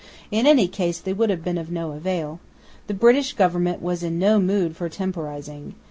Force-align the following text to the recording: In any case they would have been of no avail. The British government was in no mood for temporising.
In 0.31 0.47
any 0.47 0.67
case 0.67 0.97
they 0.97 1.13
would 1.13 1.29
have 1.29 1.43
been 1.43 1.59
of 1.59 1.69
no 1.69 1.91
avail. 1.91 2.39
The 2.87 2.95
British 2.95 3.33
government 3.33 3.83
was 3.83 4.01
in 4.01 4.17
no 4.17 4.39
mood 4.39 4.75
for 4.75 4.89
temporising. 4.89 5.75